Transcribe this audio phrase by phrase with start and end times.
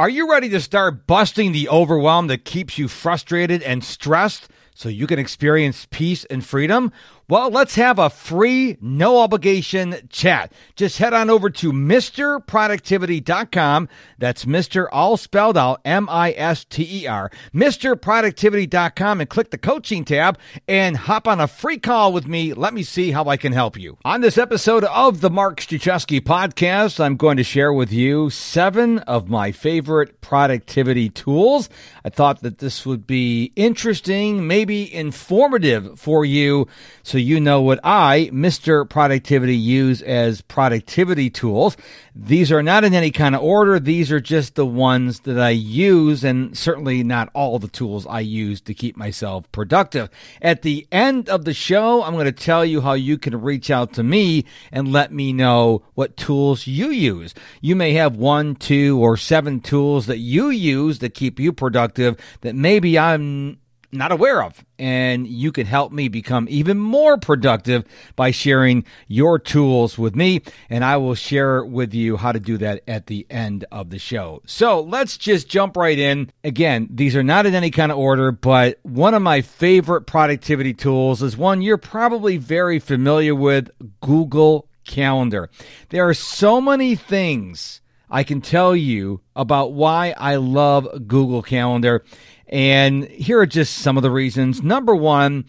[0.00, 4.88] Are you ready to start busting the overwhelm that keeps you frustrated and stressed so
[4.88, 6.90] you can experience peace and freedom?
[7.30, 10.52] Well, let's have a free, no obligation chat.
[10.74, 13.88] Just head on over to MrProductivity.com.
[14.18, 14.88] That's Mr.
[14.90, 20.40] all spelled out, M I S T E R, MrProductivity.com, and click the coaching tab
[20.66, 22.52] and hop on a free call with me.
[22.52, 23.96] Let me see how I can help you.
[24.04, 28.98] On this episode of the Mark Struczewski podcast, I'm going to share with you seven
[28.98, 31.70] of my favorite productivity tools.
[32.04, 36.66] I thought that this would be interesting, maybe informative for you.
[37.04, 38.88] So you know what I, Mr.
[38.88, 41.76] Productivity, use as productivity tools.
[42.14, 43.78] These are not in any kind of order.
[43.78, 48.20] These are just the ones that I use, and certainly not all the tools I
[48.20, 50.10] use to keep myself productive.
[50.42, 53.70] At the end of the show, I'm going to tell you how you can reach
[53.70, 57.34] out to me and let me know what tools you use.
[57.60, 62.16] You may have one, two, or seven tools that you use that keep you productive
[62.40, 63.59] that maybe I'm
[63.92, 64.64] not aware of.
[64.78, 67.84] And you can help me become even more productive
[68.16, 70.42] by sharing your tools with me.
[70.68, 73.98] And I will share with you how to do that at the end of the
[73.98, 74.42] show.
[74.46, 76.30] So let's just jump right in.
[76.44, 80.74] Again, these are not in any kind of order, but one of my favorite productivity
[80.74, 85.50] tools is one you're probably very familiar with Google Calendar.
[85.90, 87.80] There are so many things
[88.10, 92.04] I can tell you about why I love Google Calendar.
[92.50, 94.60] And here are just some of the reasons.
[94.62, 95.44] Number one,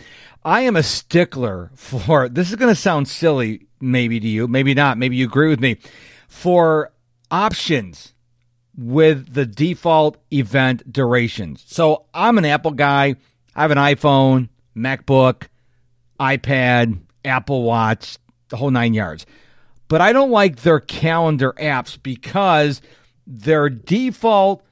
[0.46, 4.74] I am a stickler for this is going to sound silly, maybe to you, maybe
[4.74, 5.78] not, maybe you agree with me,
[6.28, 6.92] for
[7.32, 8.14] options
[8.78, 11.64] with the default event durations.
[11.68, 13.16] So I'm an Apple guy.
[13.56, 15.48] I have an iPhone, MacBook,
[16.20, 18.18] iPad, Apple Watch,
[18.50, 19.26] the whole nine yards.
[19.88, 22.82] But I don't like their calendar apps because
[23.26, 24.64] their default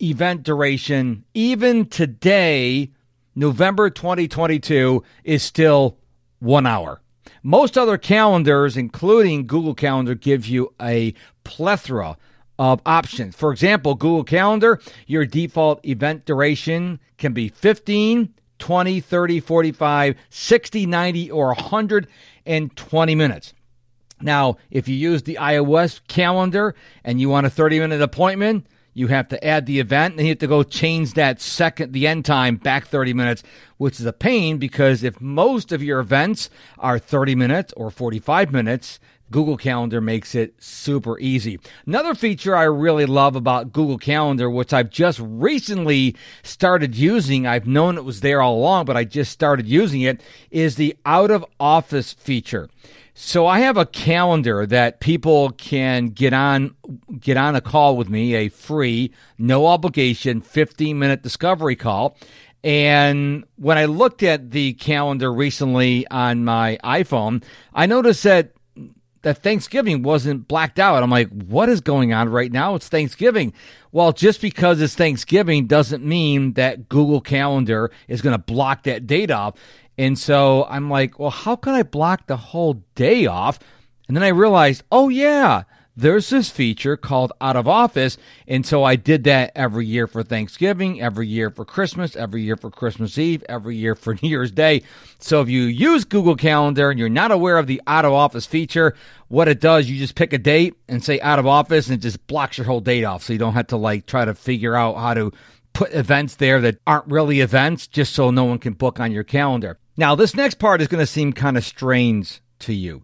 [0.00, 2.90] event duration, even today,
[3.34, 5.98] November 2022, is still
[6.38, 7.00] one hour.
[7.42, 11.14] Most other calendars, including Google Calendar, give you a
[11.44, 12.16] plethora
[12.58, 13.34] of options.
[13.34, 20.86] For example, Google Calendar, your default event duration can be 15, 20, 30, 45, 60,
[20.86, 23.54] 90, or 120 minutes.
[24.20, 29.06] Now, if you use the iOS calendar and you want a 30 minute appointment, you
[29.08, 32.24] have to add the event and you have to go change that second the end
[32.24, 33.42] time back 30 minutes
[33.76, 38.52] which is a pain because if most of your events are 30 minutes or 45
[38.52, 39.00] minutes
[39.32, 41.58] Google Calendar makes it super easy.
[41.86, 47.66] Another feature I really love about Google Calendar, which I've just recently started using, I've
[47.66, 50.20] known it was there all along, but I just started using it,
[50.52, 52.68] is the out of office feature.
[53.14, 56.74] So I have a calendar that people can get on
[57.20, 62.16] get on a call with me, a free, no obligation 15 minute discovery call.
[62.64, 67.42] And when I looked at the calendar recently on my iPhone,
[67.74, 68.52] I noticed that
[69.22, 71.02] that Thanksgiving wasn't blacked out.
[71.02, 72.74] I'm like, what is going on right now?
[72.74, 73.52] It's Thanksgiving.
[73.90, 79.06] Well, just because it's Thanksgiving doesn't mean that Google Calendar is going to block that
[79.06, 79.54] date off.
[79.98, 83.58] And so I'm like, well, how can I block the whole day off?
[84.08, 85.62] And then I realized, oh, yeah,
[85.96, 88.16] there's this feature called Out of Office.
[88.48, 92.56] And so I did that every year for Thanksgiving, every year for Christmas, every year
[92.56, 94.82] for Christmas Eve, every year for New Year's Day.
[95.18, 98.46] So if you use Google Calendar and you're not aware of the Out of Office
[98.46, 98.94] feature,
[99.28, 102.02] what it does, you just pick a date and say Out of Office and it
[102.02, 103.22] just blocks your whole date off.
[103.22, 105.32] So you don't have to like try to figure out how to
[105.72, 109.24] put events there that aren't really events just so no one can book on your
[109.24, 109.78] calendar.
[109.96, 113.02] Now, this next part is going to seem kind of strange to you.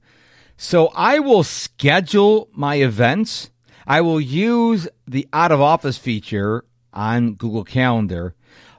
[0.61, 3.51] So I will schedule my events.
[3.87, 8.35] I will use the out of office feature on Google Calendar,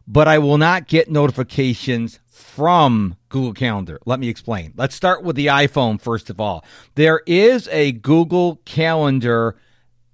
[0.06, 3.98] but I will not get notifications from Google Calendar.
[4.06, 4.74] Let me explain.
[4.76, 6.66] Let's start with the iPhone first of all.
[6.96, 9.56] There is a Google Calendar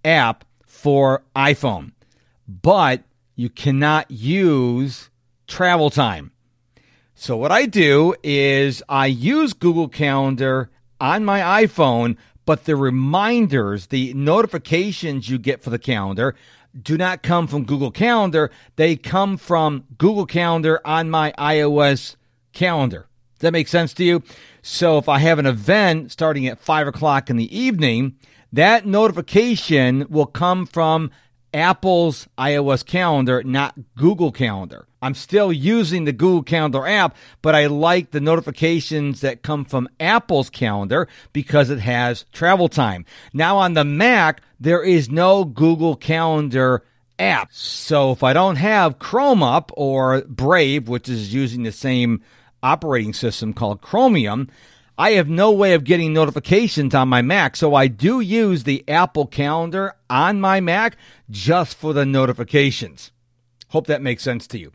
[0.06, 1.94] app for iPhone,
[2.48, 3.06] but
[3.36, 5.10] you cannot use
[5.48, 6.32] travel time.
[7.16, 10.70] So what I do is I use Google Calendar
[11.00, 16.36] on my iPhone, but the reminders, the notifications you get for the calendar
[16.82, 18.52] do not come from Google Calendar.
[18.76, 22.16] They come from Google Calendar on my iOS
[22.54, 23.08] calendar.
[23.36, 24.24] Does that make sense to you?
[24.62, 28.16] So if I have an event starting at five o'clock in the evening,
[28.52, 31.12] that notification will come from
[31.54, 34.88] Apple's iOS calendar, not Google Calendar.
[35.06, 39.88] I'm still using the Google Calendar app, but I like the notifications that come from
[40.00, 43.06] Apple's calendar because it has travel time.
[43.32, 46.84] Now on the Mac, there is no Google Calendar
[47.20, 47.54] app.
[47.54, 52.24] So if I don't have Chrome up or Brave, which is using the same
[52.64, 54.50] operating system called Chromium,
[54.98, 57.58] I have no way of getting notifications on my Mac.
[57.58, 60.98] So I do use the Apple Calendar on my Mac
[61.30, 63.12] just for the notifications.
[63.70, 64.72] Hope that makes sense to you.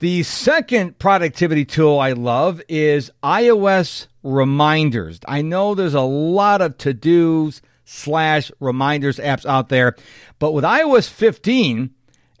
[0.00, 5.20] The second productivity tool I love is iOS reminders.
[5.26, 9.94] I know there's a lot of to dos slash reminders apps out there,
[10.38, 11.90] but with iOS 15,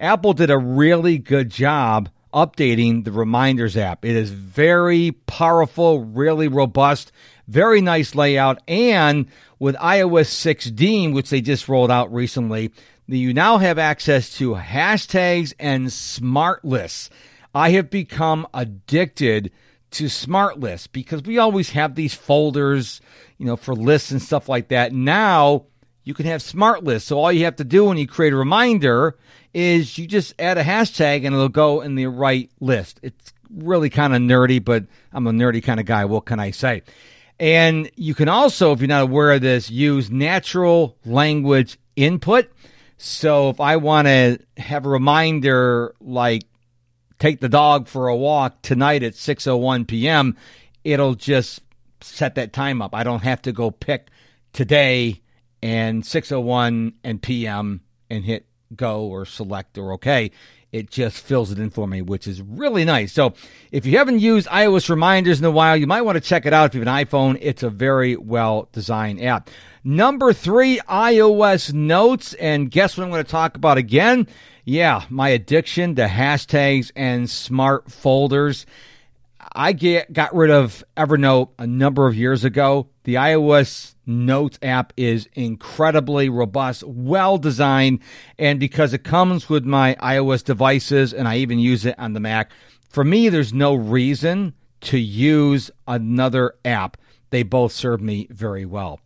[0.00, 4.04] Apple did a really good job updating the reminders app.
[4.04, 7.12] It is very powerful, really robust,
[7.46, 9.26] very nice layout, and
[9.60, 12.72] with iOS 16, which they just rolled out recently,
[13.06, 17.10] you now have access to hashtags and smart lists.
[17.54, 19.52] I have become addicted
[19.92, 23.00] to smart lists because we always have these folders,
[23.38, 24.92] you know, for lists and stuff like that.
[24.92, 25.66] Now
[26.02, 27.08] you can have smart lists.
[27.08, 29.16] So all you have to do when you create a reminder
[29.52, 32.98] is you just add a hashtag and it'll go in the right list.
[33.02, 36.04] It's really kind of nerdy, but I'm a nerdy kind of guy.
[36.04, 36.82] What can I say?
[37.38, 42.50] And you can also, if you're not aware of this, use natural language input.
[42.96, 46.44] So if I want to have a reminder like
[47.18, 50.36] take the dog for a walk tonight at 6:01 p.m.,
[50.84, 51.60] it'll just
[52.00, 52.94] set that time up.
[52.94, 54.08] I don't have to go pick
[54.52, 55.22] today
[55.62, 57.80] and 6:01 and p.m.
[58.10, 60.30] and hit go or select or okay.
[60.74, 63.12] It just fills it in for me, which is really nice.
[63.12, 63.34] So,
[63.70, 66.52] if you haven't used iOS reminders in a while, you might want to check it
[66.52, 66.66] out.
[66.66, 69.50] If you have an iPhone, it's a very well designed app.
[69.84, 72.34] Number three, iOS notes.
[72.34, 74.26] And guess what I'm going to talk about again?
[74.64, 78.66] Yeah, my addiction to hashtags and smart folders.
[79.52, 82.88] I get got rid of Evernote a number of years ago.
[83.04, 88.00] The iOS Notes app is incredibly robust, well designed,
[88.38, 92.20] and because it comes with my iOS devices and I even use it on the
[92.20, 92.50] Mac,
[92.88, 96.96] for me there's no reason to use another app.
[97.30, 99.00] They both serve me very well.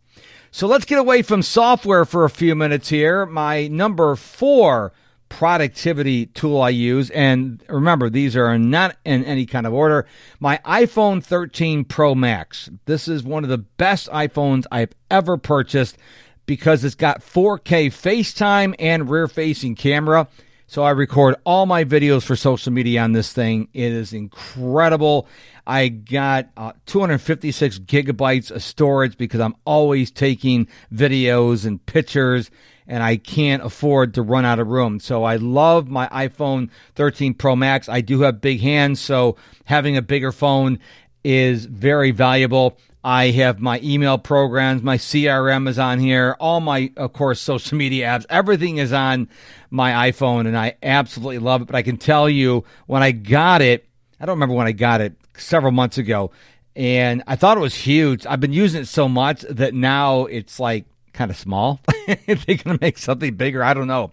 [0.51, 3.25] So let's get away from software for a few minutes here.
[3.25, 4.91] My number 4
[5.29, 7.09] productivity tool I use.
[7.11, 10.05] And remember, these are not in any kind of order.
[10.39, 12.69] My iPhone 13 Pro Max.
[12.85, 15.97] This is one of the best iPhones I've ever purchased
[16.45, 20.27] because it's got 4K FaceTime and rear facing camera.
[20.65, 23.69] So I record all my videos for social media on this thing.
[23.73, 25.27] It is incredible.
[25.65, 32.51] I got uh, 256 gigabytes of storage because I'm always taking videos and pictures
[32.89, 34.99] and I can't afford to run out of room.
[34.99, 37.87] So I love my iPhone 13 Pro Max.
[37.87, 40.79] I do have big hands, so having a bigger phone
[41.23, 42.79] is very valuable.
[43.03, 47.77] I have my email programs, my CRM is on here, all my, of course, social
[47.77, 48.25] media apps.
[48.29, 49.29] Everything is on
[49.69, 51.65] my iPhone, and I absolutely love it.
[51.65, 53.87] But I can tell you, when I got it,
[54.19, 56.31] I don't remember when I got it, several months ago,
[56.75, 58.25] and I thought it was huge.
[58.25, 60.85] I've been using it so much that now it's like
[61.19, 61.81] kind of small.
[62.07, 64.11] if they're going to make something bigger, I don't know.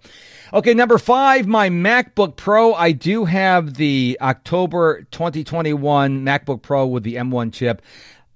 [0.53, 2.75] Okay, number five, my MacBook Pro.
[2.75, 7.81] I do have the October 2021 MacBook Pro with the M1 chip.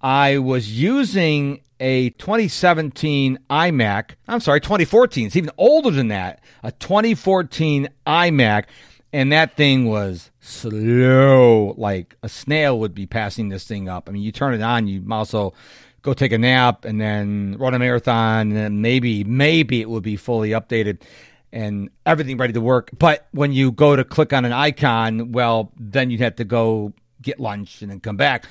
[0.00, 4.11] I was using a 2017 iMac.
[4.28, 5.26] I'm sorry, 2014.
[5.26, 6.40] It's even older than that.
[6.62, 8.67] A 2014 iMac.
[9.12, 14.08] And that thing was slow, like a snail would be passing this thing up.
[14.08, 15.55] I mean, you turn it on, you also
[16.03, 20.01] go take a nap and then run a marathon and then maybe maybe it will
[20.01, 21.01] be fully updated
[21.53, 25.73] and everything ready to work but when you go to click on an icon well
[25.79, 28.47] then you'd have to go get lunch and then come back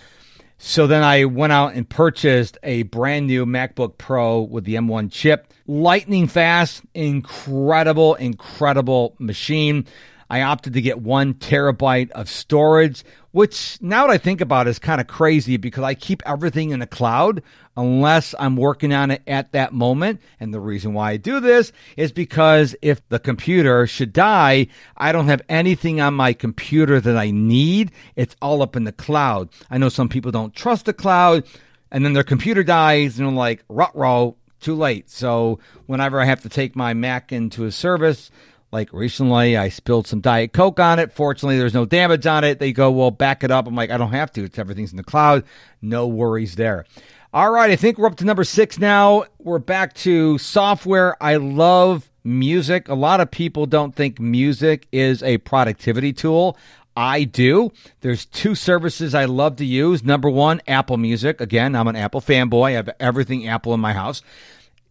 [0.62, 5.10] so then I went out and purchased a brand new MacBook Pro with the M1
[5.10, 5.54] chip.
[5.68, 9.88] Lightning fast, incredible, incredible machine.
[10.30, 14.72] I opted to get one terabyte of storage, which now that I think about it,
[14.72, 17.42] is kind of crazy because I keep everything in the cloud
[17.76, 20.22] unless I'm working on it at that moment.
[20.40, 24.68] And the reason why I do this is because if the computer should die,
[24.98, 27.92] I don't have anything on my computer that I need.
[28.16, 29.50] It's all up in the cloud.
[29.70, 31.46] I know some people don't trust the cloud
[31.92, 35.10] and then their computer dies and they're like, rut row, too late.
[35.10, 38.30] So whenever I have to take my Mac into a service,
[38.72, 41.12] like recently, I spilled some Diet Coke on it.
[41.12, 42.60] Fortunately, there's no damage on it.
[42.60, 43.68] They go, well, back it up.
[43.68, 44.44] I'm like, I don't have to.
[44.44, 45.44] It's everything's in the cloud.
[45.82, 46.86] No worries there.
[47.34, 49.26] All right, I think we're up to number six now.
[49.38, 51.16] We're back to software.
[51.22, 52.90] I love music.
[52.90, 56.58] A lot of people don't think music is a productivity tool.
[56.96, 57.72] I do.
[58.02, 60.04] There's two services I love to use.
[60.04, 61.40] Number one, Apple Music.
[61.40, 62.70] Again, I'm an Apple fanboy.
[62.70, 64.22] I have everything Apple in my house.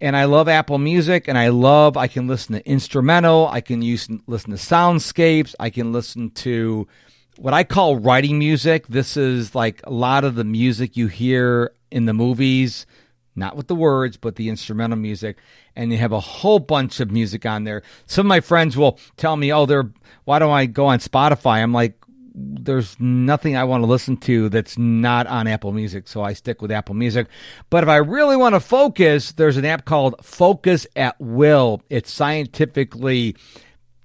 [0.01, 3.83] And I love Apple Music, and I love I can listen to instrumental, I can
[3.83, 6.87] use listen to soundscapes, I can listen to
[7.37, 8.87] what I call writing music.
[8.89, 12.87] This is like a lot of the music you hear in the movies,
[13.37, 15.39] not with the words, but the instrumental music.
[15.77, 17.83] And they have a whole bunch of music on there.
[18.07, 19.91] Some of my friends will tell me, "Oh, they're
[20.25, 21.95] why don't I go on Spotify?" I'm like,
[22.39, 26.63] there's nothing I want to listen to that's not on Apple Music, so I stick
[26.63, 27.27] with Apple Music.
[27.71, 31.83] But if I really want to focus, there's an app called Focus at Will.
[31.91, 33.37] It's scientifically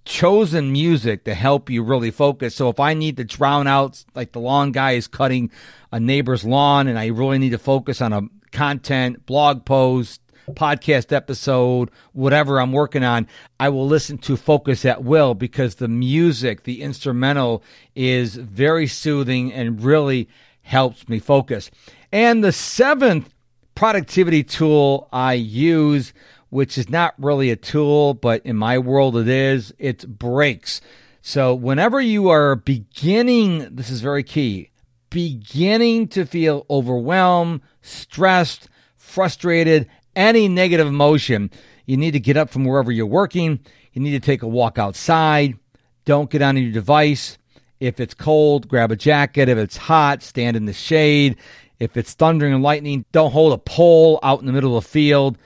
[0.06, 2.56] chosen music to help you really focus.
[2.56, 5.52] So if I need to drown out, like the lawn guy is cutting
[5.92, 8.22] a neighbor's lawn, and I really need to focus on a
[8.52, 10.22] content, blog post,
[10.52, 13.28] podcast episode, whatever I'm working on,
[13.60, 17.64] I will listen to Focus at Will because the music, the instrumental
[17.96, 20.30] is very soothing and really
[20.62, 21.72] helps me focus.
[22.12, 23.34] And the seventh
[23.76, 26.14] productivity tool I use,
[26.50, 30.82] which is not really a tool, but in my world it is, it's breaks.
[31.22, 34.72] So whenever you are beginning, this is very key,
[35.10, 41.51] beginning to feel overwhelmed, stressed, frustrated, any negative emotion,
[41.86, 43.60] you need to get up from wherever you're working.
[43.93, 45.58] You need to take a walk outside.
[46.05, 47.38] Don't get on your device.
[47.79, 49.50] If it's cold, grab a jacket.
[49.50, 51.38] If it's hot, stand in the shade.
[51.79, 54.89] If it's thundering and lightning, don't hold a pole out in the middle of the
[54.89, 55.38] field.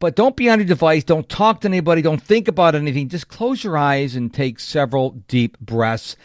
[0.00, 1.04] But don't be on your device.
[1.04, 2.02] Don't talk to anybody.
[2.02, 3.08] Don't think about anything.
[3.08, 6.16] Just close your eyes and take several deep breaths.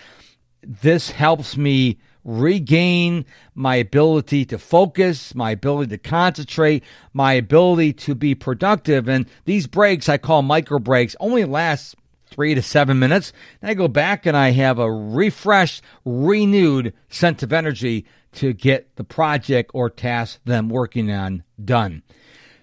[0.64, 6.84] This helps me regain my ability to focus, my ability to concentrate,
[7.14, 9.08] my ability to be productive.
[9.08, 11.96] And these breaks I call micro breaks only last
[12.30, 13.34] three to seven minutes.
[13.62, 18.96] And I go back and I have a refreshed, renewed sense of energy to get
[18.96, 22.04] the project or task that I'm working on done.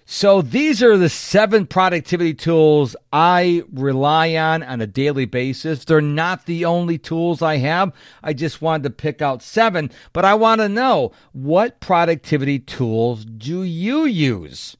[0.09, 5.83] So these are the seven productivity tools I rely on on a daily basis.
[5.83, 7.91] They're not the only tools I have.
[8.23, 13.25] I just wanted to pick out seven, but I want to know what productivity tools
[13.25, 14.77] do you use?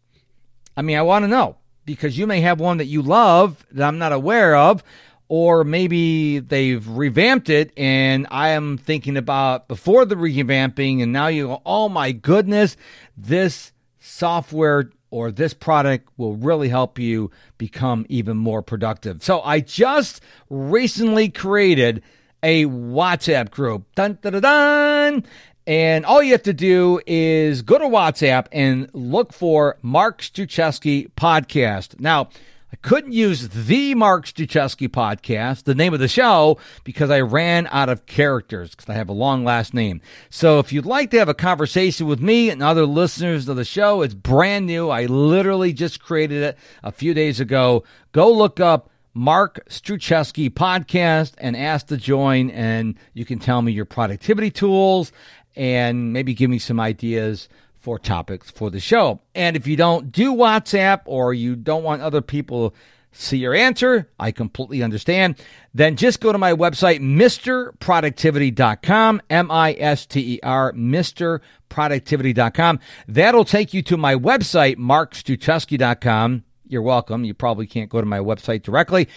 [0.77, 3.85] I mean, I want to know because you may have one that you love that
[3.85, 4.81] I'm not aware of,
[5.27, 11.27] or maybe they've revamped it and I am thinking about before the revamping and now
[11.27, 12.77] you go, oh my goodness,
[13.17, 19.23] this software or this product will really help you become even more productive.
[19.23, 22.03] So I just recently created
[22.43, 23.85] a WhatsApp group.
[23.95, 25.25] Dun, dun, dun, dun.
[25.65, 31.11] And all you have to do is go to WhatsApp and look for Mark Struczewski
[31.17, 31.99] podcast.
[31.99, 32.29] Now,
[32.71, 37.65] I couldn't use the Mark Struczewski podcast, the name of the show, because I ran
[37.71, 40.01] out of characters because I have a long last name.
[40.29, 43.63] So if you'd like to have a conversation with me and other listeners of the
[43.63, 44.89] show, it's brand new.
[44.89, 47.85] I literally just created it a few days ago.
[48.11, 53.71] Go look up Mark Struczewski podcast and ask to join, and you can tell me
[53.71, 55.13] your productivity tools
[55.55, 57.47] and maybe give me some ideas
[57.87, 59.21] for topics for the show.
[59.33, 62.75] And if you don't do WhatsApp or you don't want other people
[63.13, 65.37] see your answer, I completely understand.
[65.73, 72.79] Then just go to my website, MrProductivity.com, M I S T E R, MrProductivity.com.
[73.07, 76.43] That'll take you to my website, MarkStruczewski.com.
[76.67, 77.23] You're welcome.
[77.23, 79.07] You probably can't go to my website directly.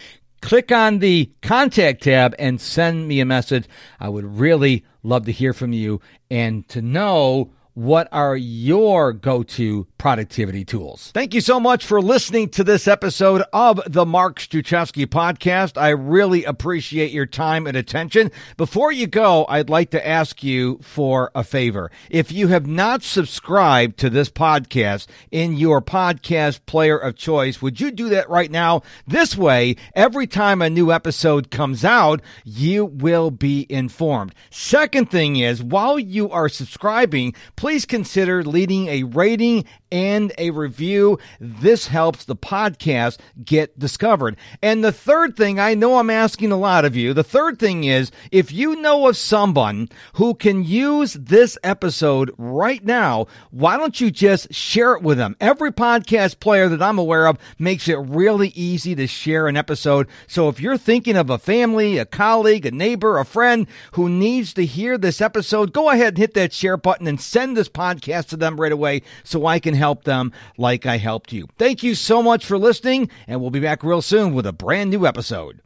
[0.42, 3.66] Click on the contact tab and send me a message.
[3.98, 6.00] I would really love to hear from you
[6.30, 11.10] and to know what are your go to productivity tools?
[11.12, 15.80] Thank you so much for listening to this episode of the Mark Struczewski podcast.
[15.80, 18.30] I really appreciate your time and attention.
[18.56, 21.90] Before you go, I'd like to ask you for a favor.
[22.08, 27.80] If you have not subscribed to this podcast in your podcast player of choice, would
[27.80, 28.82] you do that right now?
[29.06, 34.34] This way, every time a new episode comes out, you will be informed.
[34.50, 41.18] Second thing is, while you are subscribing, please consider leading a rating and a review.
[41.38, 44.36] This helps the podcast get discovered.
[44.62, 47.14] And the third thing, I know I'm asking a lot of you.
[47.14, 52.84] The third thing is if you know of someone who can use this episode right
[52.84, 55.36] now, why don't you just share it with them?
[55.40, 60.08] Every podcast player that I'm aware of makes it really easy to share an episode.
[60.26, 64.54] So if you're thinking of a family, a colleague, a neighbor, a friend who needs
[64.54, 68.28] to hear this episode, go ahead and hit that share button and send this podcast
[68.28, 71.48] to them right away so I can help them like I helped you.
[71.58, 74.90] Thank you so much for listening, and we'll be back real soon with a brand
[74.90, 75.60] new episode.